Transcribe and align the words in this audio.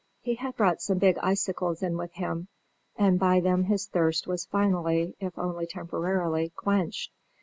He 0.19 0.33
had 0.33 0.55
brought 0.55 0.81
some 0.81 0.97
big 0.97 1.19
icicles 1.19 1.83
in 1.83 1.95
with 1.95 2.13
him, 2.13 2.47
and 2.95 3.19
by 3.19 3.39
them 3.39 3.65
his 3.65 3.85
thirst 3.85 4.25
was 4.25 4.45
finally, 4.47 5.15
if 5.19 5.37
only 5.37 5.67
temporarily, 5.67 6.49
quenched. 6.55 7.11